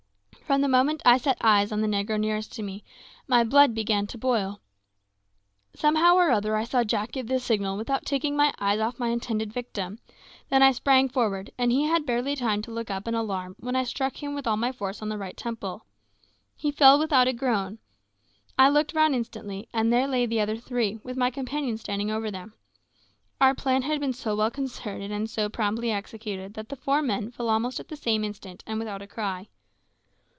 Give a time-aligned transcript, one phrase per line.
[0.51, 2.83] From the moment I set eyes on the negro nearest to me,
[3.25, 4.59] my blood began to boil.
[5.73, 9.07] Somehow or other I saw Jack give the signal without taking my eyes off my
[9.07, 9.99] intended victim,
[10.49, 13.77] then I sprang forward, and he had barely time to look up in alarm when
[13.77, 15.85] I struck him with all my force on the right temple.
[16.53, 17.79] He fell without a groan.
[18.59, 22.29] I looked round instantly, and there lay the other three, with my companions standing over
[22.29, 22.55] them.
[23.39, 27.31] Our plan had been so well concerted and so promptly executed that the four men
[27.31, 29.47] fell almost at the same instant, and without a cry.